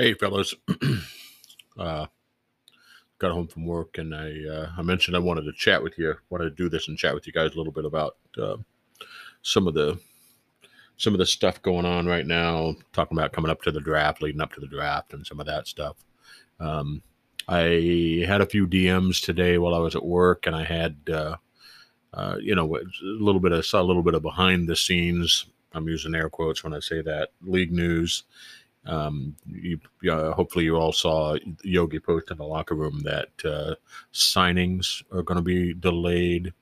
[0.00, 0.54] Hey, fellas.
[1.76, 2.06] uh,
[3.18, 6.14] got home from work and I uh, I mentioned I wanted to chat with you.
[6.30, 8.58] Wanted to do this and chat with you guys a little bit about uh,
[9.42, 9.98] some of the
[10.98, 12.76] some of the stuff going on right now.
[12.92, 15.46] Talking about coming up to the draft, leading up to the draft, and some of
[15.46, 15.96] that stuff.
[16.60, 17.02] Um,
[17.48, 21.36] I had a few DMs today while I was at work, and I had uh,
[22.14, 25.46] uh, you know a little bit of saw a little bit of behind the scenes.
[25.72, 28.22] I'm using air quotes when I say that league news
[28.88, 29.78] um, you,
[30.10, 33.74] uh, hopefully, you all saw Yogi post in the locker room that uh,
[34.12, 36.54] signings are going to be delayed.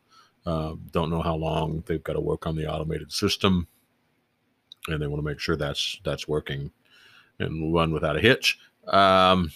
[0.44, 1.84] Uh, don't know how long.
[1.86, 3.68] They've got to work on the automated system,
[4.88, 6.72] and they want to make sure that's that's working
[7.38, 8.58] and run without a hitch.
[8.88, 9.52] Um,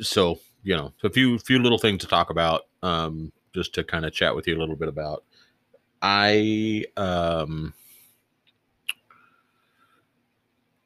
[0.00, 4.04] so you know, a few few little things to talk about, um, just to kind
[4.04, 5.22] of chat with you a little bit about.
[6.00, 7.72] I um,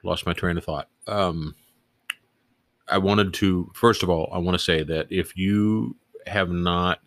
[0.06, 0.88] lost my train of thought.
[1.06, 1.54] Um,
[2.88, 7.00] I wanted to, first of all, I want to say that if you have not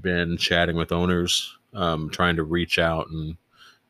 [0.00, 3.36] been chatting with owners, um, trying to reach out and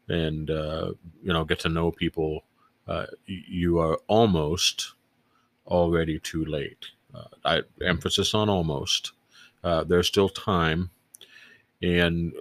[0.08, 2.44] and uh, you know get to know people,
[2.88, 4.94] uh, you are almost
[5.66, 6.86] already too late.
[7.14, 9.12] Uh, I emphasis on almost.
[9.62, 10.90] Uh, there's still time,
[11.80, 12.34] and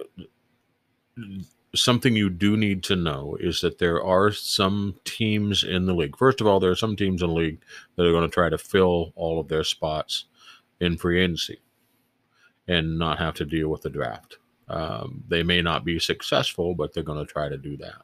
[1.74, 6.16] something you do need to know is that there are some teams in the league.
[6.16, 7.62] First of all, there are some teams in the league
[7.96, 10.26] that are going to try to fill all of their spots
[10.80, 11.60] in free agency
[12.68, 14.38] and not have to deal with the draft.
[14.68, 18.02] Um, they may not be successful, but they're going to try to do that.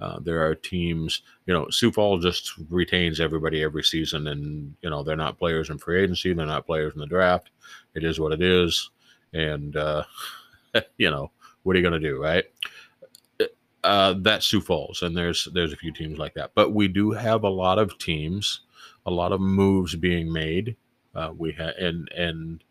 [0.00, 4.90] Uh, there are teams, you know, Sioux Falls just retains everybody every season, and you
[4.90, 7.50] know they're not players in free agency, they're not players in the draft.
[7.94, 8.90] It is what it is,
[9.32, 10.02] and uh,
[10.96, 11.30] you know
[11.62, 12.44] what are you going to do, right?
[13.84, 16.52] Uh, that's Sioux Falls, and there's there's a few teams like that.
[16.54, 18.60] But we do have a lot of teams,
[19.06, 20.76] a lot of moves being made.
[21.14, 22.64] Uh, we have and and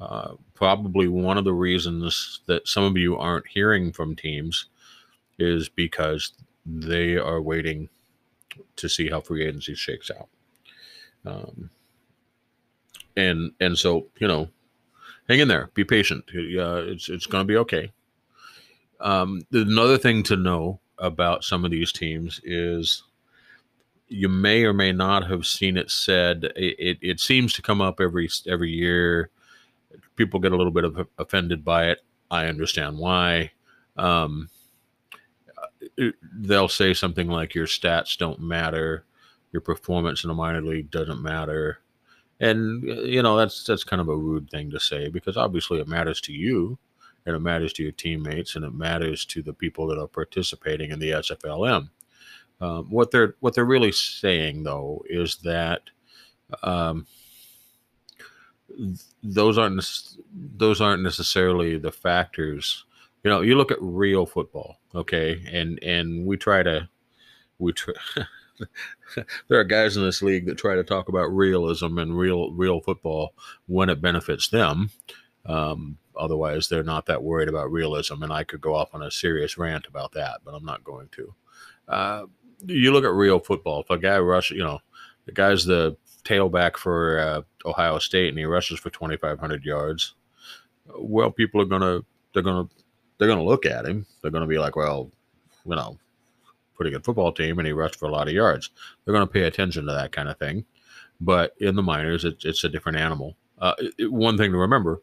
[0.00, 4.66] uh, probably one of the reasons that some of you aren't hearing from teams
[5.38, 6.32] is because
[6.64, 7.88] they are waiting
[8.76, 10.28] to see how free agency shakes out.
[11.24, 11.70] Um,
[13.16, 14.48] and and so you know,
[15.28, 16.24] hang in there, be patient.
[16.34, 17.90] Uh, it's it's going to be okay.
[19.02, 23.02] Um, another thing to know about some of these teams is
[24.06, 26.44] you may or may not have seen it said.
[26.56, 29.30] It, it, it seems to come up every every year.
[30.16, 31.98] People get a little bit of offended by it.
[32.30, 33.50] I understand why.
[33.96, 34.48] Um,
[36.34, 39.04] they'll say something like your stats don't matter,
[39.52, 41.80] your performance in a minor league doesn't matter,
[42.38, 45.88] and you know that's that's kind of a rude thing to say because obviously it
[45.88, 46.78] matters to you
[47.24, 50.90] and it matters to your teammates and it matters to the people that are participating
[50.90, 51.90] in the SFLM.
[52.60, 55.82] Um, what they're what they're really saying though is that
[56.62, 57.06] um,
[59.22, 59.84] those aren't
[60.32, 62.84] those aren't necessarily the factors.
[63.24, 66.88] You know, you look at real football, okay, and and we try to
[67.58, 67.94] we try.
[69.48, 72.80] there are guys in this league that try to talk about realism and real real
[72.80, 73.34] football
[73.66, 74.90] when it benefits them.
[75.46, 78.22] Um, Otherwise, they're not that worried about realism.
[78.22, 81.08] And I could go off on a serious rant about that, but I'm not going
[81.12, 81.34] to.
[81.88, 82.26] Uh,
[82.66, 83.80] you look at real football.
[83.80, 84.80] If a guy rushes, you know,
[85.26, 90.14] the guy's the tailback for uh, Ohio State and he rushes for 2,500 yards.
[90.96, 92.00] Well, people are gonna
[92.34, 92.68] they're gonna
[93.18, 94.04] they're gonna look at him.
[94.20, 95.10] They're gonna be like, well,
[95.64, 95.96] you know,
[96.74, 98.70] pretty good football team, and he rushed for a lot of yards.
[99.04, 100.64] They're gonna pay attention to that kind of thing.
[101.20, 103.36] But in the minors, it's it's a different animal.
[103.58, 105.00] Uh, it, one thing to remember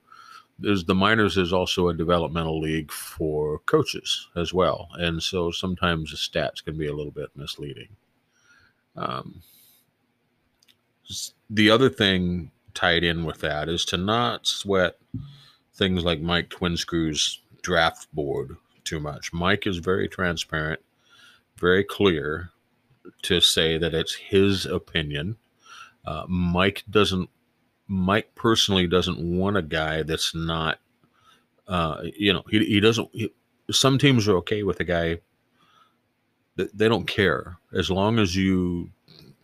[0.60, 6.12] there's the minors is also a developmental league for coaches as well, and so sometimes
[6.12, 7.90] the stats can be a little bit misleading.
[8.96, 9.42] Um,
[11.50, 14.98] the other thing tied in with that is to not sweat
[15.74, 19.34] things like Mike Twinscrew's draft board too much.
[19.34, 20.82] Mike is very transparent,
[21.58, 22.52] very clear
[23.24, 25.38] to say that it's his opinion.
[26.06, 27.30] Uh, Mike doesn't
[27.90, 30.80] Mike personally doesn't want a guy that's not,
[31.68, 33.10] uh, you know, he, he doesn't.
[33.12, 33.34] He,
[33.72, 35.20] some teams are okay with a guy
[36.56, 38.92] that they don't care as long as you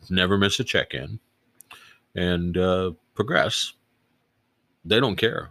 [0.09, 1.19] never miss a check in
[2.13, 3.73] and uh, progress.
[4.83, 5.49] They don't care.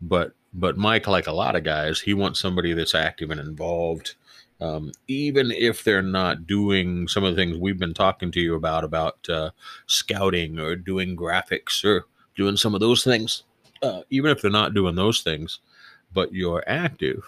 [0.00, 4.14] But but Mike, like a lot of guys, he wants somebody that's active and involved
[4.60, 8.54] um, even if they're not doing some of the things we've been talking to you
[8.54, 9.50] about about uh,
[9.86, 13.44] scouting or doing graphics or doing some of those things
[13.82, 15.60] uh, even if they're not doing those things
[16.12, 17.22] but you're active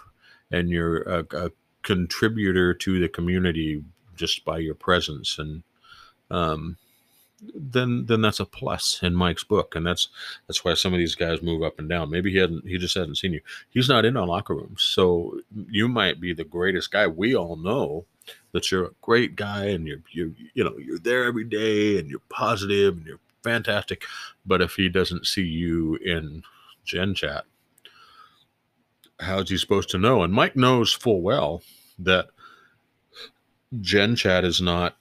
[0.50, 1.50] and you're a, a,
[1.82, 3.82] contributor to the community
[4.14, 5.62] just by your presence and
[6.30, 6.76] um,
[7.42, 10.08] then then that's a plus in Mike's book, and that's
[10.46, 12.10] that's why some of these guys move up and down.
[12.10, 13.40] Maybe he hadn't he just hasn't seen you.
[13.70, 17.06] He's not in our locker rooms, so you might be the greatest guy.
[17.06, 18.04] We all know
[18.52, 22.10] that you're a great guy, and you're you you know you're there every day, and
[22.10, 24.04] you're positive, and you're fantastic.
[24.44, 26.42] But if he doesn't see you in
[26.84, 27.44] Gen Chat,
[29.18, 30.22] how's he supposed to know?
[30.22, 31.62] And Mike knows full well
[31.98, 32.28] that
[33.80, 34.96] Gen Chat is not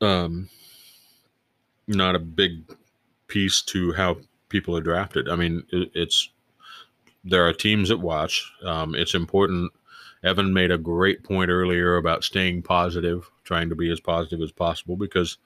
[0.00, 0.48] um,
[1.96, 2.76] not a big
[3.28, 5.28] piece to how people are drafted.
[5.28, 6.30] I mean, it, it's
[7.24, 8.50] there are teams that watch.
[8.64, 9.72] Um, it's important.
[10.22, 14.52] Evan made a great point earlier about staying positive, trying to be as positive as
[14.52, 15.38] possible because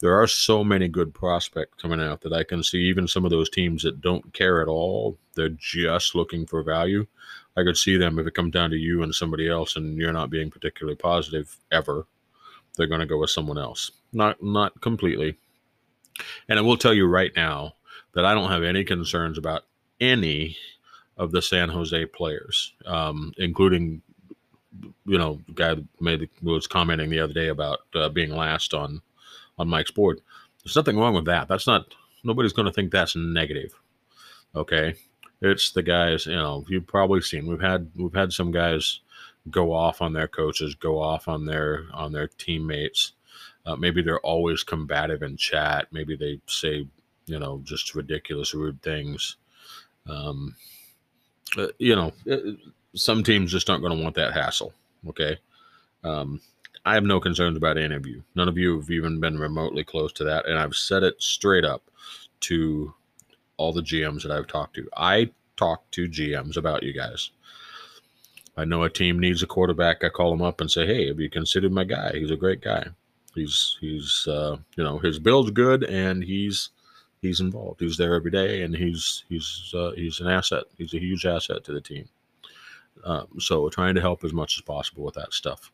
[0.00, 3.30] there are so many good prospects coming out that I can see even some of
[3.30, 5.18] those teams that don't care at all.
[5.34, 7.06] They're just looking for value.
[7.56, 10.12] I could see them if it comes down to you and somebody else and you're
[10.12, 12.06] not being particularly positive ever,
[12.76, 13.90] they're going to go with someone else.
[14.12, 15.36] Not not completely.
[16.48, 17.74] And I will tell you right now
[18.14, 19.62] that I don't have any concerns about
[20.00, 20.56] any
[21.16, 24.02] of the San Jose players, um, including
[25.04, 29.02] you know the guy made was commenting the other day about uh, being last on
[29.58, 30.20] on Mike's board.
[30.64, 31.48] There's nothing wrong with that.
[31.48, 31.94] That's not
[32.24, 33.78] nobody's going to think that's negative.
[34.54, 34.94] Okay,
[35.40, 36.26] it's the guys.
[36.26, 39.00] You know, you've probably seen we've had we've had some guys
[39.50, 43.12] go off on their coaches, go off on their on their teammates.
[43.66, 45.86] Uh, maybe they're always combative in chat.
[45.92, 46.86] Maybe they say
[47.26, 49.36] you know just ridiculous, rude things.
[50.08, 50.56] Um,
[51.56, 52.52] uh, you know, uh,
[52.94, 54.72] some teams just aren't going to want that hassle.
[55.08, 55.38] Okay.
[56.04, 56.40] Um,
[56.84, 58.22] I have no concerns about any of you.
[58.34, 60.46] None of you have even been remotely close to that.
[60.46, 61.82] And I've said it straight up
[62.40, 62.94] to
[63.56, 64.88] all the GMs that I've talked to.
[64.96, 67.30] I talk to GMs about you guys.
[68.56, 70.02] I know a team needs a quarterback.
[70.02, 72.12] I call them up and say, "Hey, have you considered my guy?
[72.14, 72.88] He's a great guy.
[73.34, 76.70] He's he's uh, you know his build's good and he's
[77.22, 77.80] he's involved.
[77.80, 80.64] He's there every day and he's he's uh, he's an asset.
[80.78, 82.08] He's a huge asset to the team.
[83.04, 85.70] Um, so trying to help as much as possible with that stuff.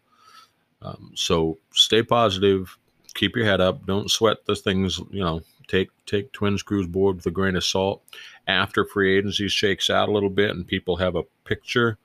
[0.83, 2.77] Um, so stay positive,
[3.15, 4.99] keep your head up, don't sweat the things.
[5.11, 8.03] You know, take take Twin Screws board with a grain of salt.
[8.47, 11.99] After free agency shakes out a little bit and people have a picture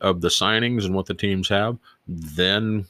[0.00, 2.86] of the signings and what the teams have, then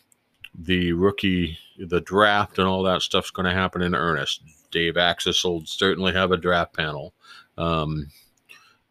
[0.59, 4.43] the rookie, the draft, and all that stuff's going to happen in earnest.
[4.71, 7.15] Dave Axis will certainly have a draft panel.
[7.59, 8.11] Um,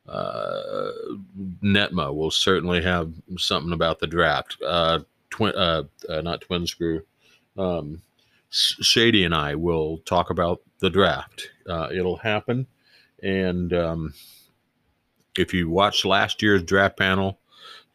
[0.07, 0.91] uh,
[1.63, 4.57] Netma will certainly have something about the draft.
[4.65, 7.01] Uh, twin, uh, uh, not twin screw.
[7.57, 8.01] Um,
[8.49, 11.49] Shady and I will talk about the draft.
[11.67, 12.67] Uh, it'll happen,
[13.23, 14.13] and um,
[15.37, 17.39] if you watched last year's draft panel,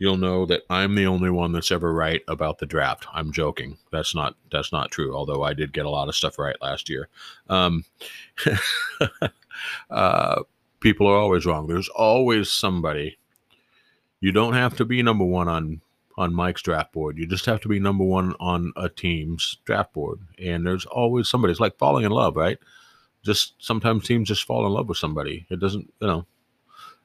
[0.00, 3.06] you'll know that I'm the only one that's ever right about the draft.
[3.12, 3.76] I'm joking.
[3.92, 5.14] That's not that's not true.
[5.14, 7.08] Although I did get a lot of stuff right last year.
[7.48, 7.84] Um,
[9.90, 10.42] uh,
[10.80, 11.68] people are always wrong.
[11.68, 13.18] There's always somebody.
[14.20, 15.82] You don't have to be number one on
[16.16, 17.18] on Mike's draft board.
[17.18, 20.20] You just have to be number one on a team's draft board.
[20.42, 21.52] And there's always somebody.
[21.52, 22.58] It's like falling in love, right?
[23.22, 25.46] Just sometimes teams just fall in love with somebody.
[25.50, 26.26] It doesn't, you know.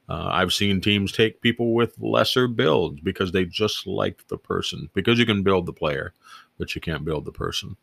[0.07, 4.89] Uh, I've seen teams take people with lesser builds because they just like the person.
[4.93, 6.13] Because you can build the player,
[6.59, 7.75] but you can't build the person.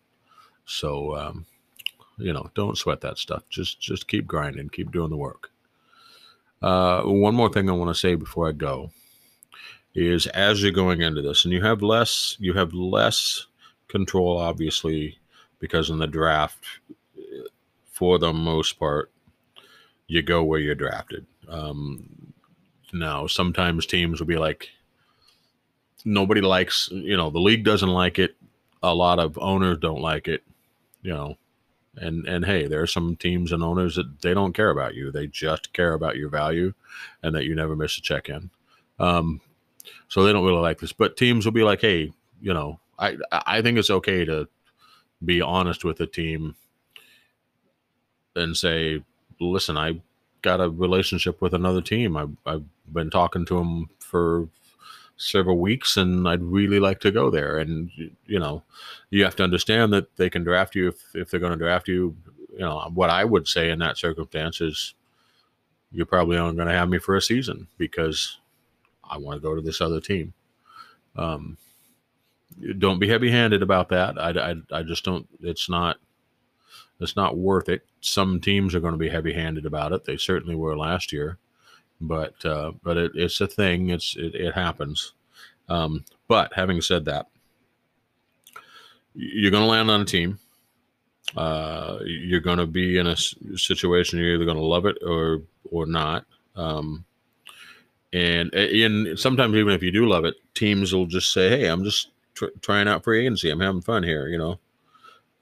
[0.64, 1.46] So, um,
[2.18, 3.42] you know, don't sweat that stuff.
[3.50, 5.50] Just just keep grinding, keep doing the work.
[6.62, 8.90] Uh, one more thing I want to say before I go
[9.94, 13.46] is as you're going into this and you have less you have less
[13.88, 15.18] control obviously
[15.58, 16.64] because in the draft
[17.90, 19.10] for the most part
[20.06, 22.32] you go where you're drafted um,
[22.92, 24.68] now sometimes teams will be like
[26.04, 28.36] nobody likes you know the league doesn't like it.
[28.82, 30.42] A lot of owners don't like it
[31.02, 31.36] you know.
[31.96, 35.10] And and hey there are some teams and owners that they don't care about you.
[35.10, 36.72] They just care about your value
[37.22, 38.50] and that you never miss a check-in
[38.98, 39.40] um,
[40.08, 40.92] so they don't really like this.
[40.92, 44.48] But teams will be like, hey, you know, I I think it's okay to
[45.24, 46.54] be honest with the team
[48.34, 49.02] and say,
[49.40, 50.00] listen, I
[50.42, 52.16] got a relationship with another team.
[52.16, 54.48] I've, I've been talking to them for
[55.16, 57.58] several weeks and I'd really like to go there.
[57.58, 57.90] And,
[58.26, 58.62] you know,
[59.10, 61.88] you have to understand that they can draft you if, if they're going to draft
[61.88, 62.16] you.
[62.52, 64.94] You know, what I would say in that circumstance is
[65.90, 68.38] you're probably only going to have me for a season because
[69.04, 70.34] I want to go to this other team.
[71.16, 71.56] Um,
[72.78, 74.18] don't be heavy handed about that.
[74.18, 75.98] I, I, I just don't, it's not,
[77.02, 77.86] it's not worth it.
[78.00, 80.04] Some teams are going to be heavy handed about it.
[80.04, 81.38] They certainly were last year,
[82.00, 83.90] but, uh, but it, it's a thing.
[83.90, 85.14] It's, it, it happens.
[85.68, 87.28] Um, but having said that,
[89.14, 90.38] you're going to land on a team
[91.36, 95.42] Uh, you're going to be in a situation you're either going to love it or
[95.70, 96.26] or not.
[96.56, 97.04] Um,
[98.12, 101.84] and and sometimes even if you do love it, teams will just say, "Hey, I'm
[101.84, 103.50] just tr- trying out free agency.
[103.50, 104.58] I'm having fun here," you know.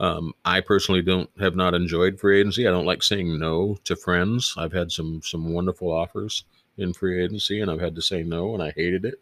[0.01, 2.67] Um, I personally don't have not enjoyed free agency.
[2.67, 4.55] I don't like saying no to friends.
[4.57, 6.45] I've had some some wonderful offers
[6.79, 9.21] in free agency, and I've had to say no, and I hated it.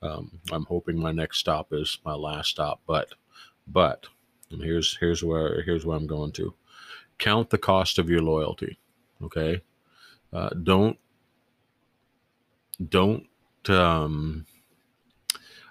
[0.00, 3.10] Um, I'm hoping my next stop is my last stop, but
[3.68, 4.06] but
[4.48, 6.54] here's here's where here's where I'm going to
[7.18, 8.78] count the cost of your loyalty.
[9.22, 9.60] Okay,
[10.32, 10.98] uh, don't
[12.88, 13.26] don't
[13.68, 14.46] um,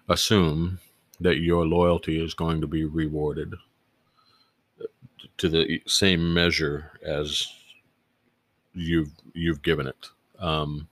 [0.08, 0.80] assume
[1.20, 3.56] that your loyalty is going to be rewarded
[5.38, 7.48] to the same measure as
[8.74, 10.08] you've you've given it.
[10.40, 10.88] Um,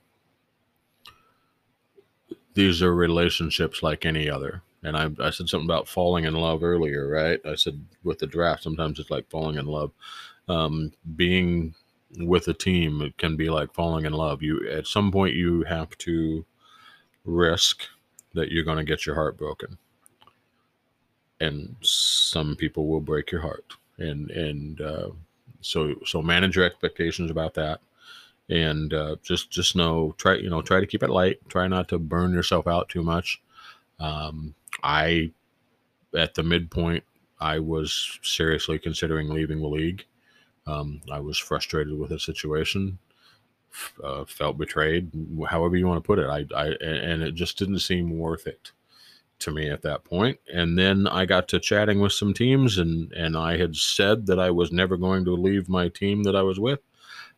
[2.54, 4.62] these are relationships like any other.
[4.84, 7.40] And I, I said something about falling in love earlier, right?
[7.46, 9.92] I said with the draft, sometimes it's like falling in love.
[10.48, 11.74] Um, being
[12.18, 14.42] with a team it can be like falling in love.
[14.42, 16.44] You at some point you have to
[17.24, 17.84] risk
[18.34, 19.78] that you're going to get your heart broken,
[21.40, 25.08] and some people will break your heart and and uh,
[25.60, 27.80] so so manage your expectations about that.
[28.48, 31.38] And uh, just just know try you know try to keep it light.
[31.48, 33.40] Try not to burn yourself out too much.
[34.00, 35.30] Um, i
[36.16, 37.04] at the midpoint
[37.40, 40.04] i was seriously considering leaving the league.
[40.66, 42.98] Um, i was frustrated with the situation
[44.02, 45.10] uh, felt betrayed
[45.48, 46.26] however you want to put it.
[46.26, 48.72] I, I and it just didn't seem worth it
[49.42, 50.38] to me at that point.
[50.52, 54.38] And then I got to chatting with some teams, and and I had said that
[54.38, 56.80] I was never going to leave my team that I was with,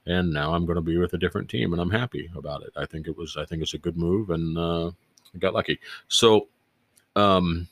[0.06, 2.72] and now I'm going to be with a different team, and I'm happy about it.
[2.76, 5.80] I think it was I think it's a good move, and uh, I got lucky.
[6.08, 6.48] So,
[7.16, 7.68] um,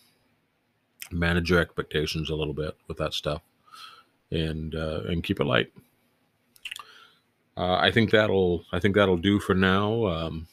[1.10, 3.42] manage your expectations a little bit with that stuff,
[4.30, 5.72] and uh, and keep it light.
[7.56, 10.06] Uh, I think that'll I think that'll do for now.
[10.06, 10.48] Um,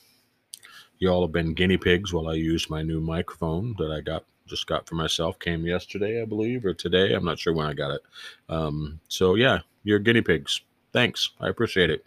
[1.00, 4.68] y'all have been guinea pigs while I use my new microphone that I got just
[4.68, 5.40] got for myself.
[5.40, 7.14] Came yesterday, I believe, or today.
[7.14, 8.02] I'm not sure when I got it.
[8.50, 10.62] Um, so yeah, you're guinea pigs.
[10.92, 11.32] Thanks.
[11.40, 12.06] I appreciate it.